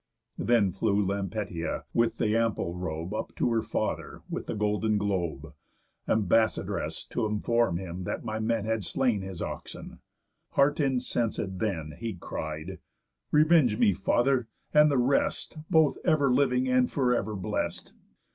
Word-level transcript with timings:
Then 0.39 0.71
flew 0.71 0.99
Lampetié 1.05 1.83
with 1.93 2.17
the 2.17 2.35
ample 2.35 2.73
robe 2.75 3.13
Up 3.13 3.35
to 3.35 3.51
her 3.51 3.61
father 3.61 4.23
with 4.31 4.47
the 4.47 4.55
golden 4.55 4.97
globe, 4.97 5.53
Ambassadress 6.07 7.05
t' 7.05 7.23
inform 7.23 7.77
him 7.77 8.03
that 8.05 8.25
my 8.25 8.39
men 8.39 8.65
Had 8.65 8.83
slain 8.83 9.21
his 9.21 9.43
oxen. 9.43 9.99
Heart 10.53 10.79
incensed 10.79 11.59
then, 11.59 11.97
He 11.99 12.15
cried: 12.15 12.79
'Revenge 13.29 13.77
me, 13.77 13.93
Father, 13.93 14.47
and 14.73 14.89
the 14.89 14.97
rest 14.97 15.55
Both 15.69 15.99
ever 16.03 16.31
living 16.33 16.67
and 16.67 16.91
for 16.91 17.13
ever 17.13 17.35
blest! 17.35 17.93